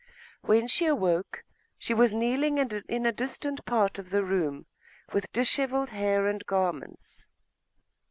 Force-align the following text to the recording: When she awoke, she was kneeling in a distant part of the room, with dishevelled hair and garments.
When 0.41 0.67
she 0.67 0.87
awoke, 0.87 1.43
she 1.77 1.93
was 1.93 2.11
kneeling 2.11 2.57
in 2.57 3.05
a 3.05 3.11
distant 3.11 3.63
part 3.65 3.99
of 3.99 4.09
the 4.09 4.23
room, 4.23 4.65
with 5.13 5.31
dishevelled 5.31 5.91
hair 5.91 6.25
and 6.25 6.43
garments. 6.47 7.27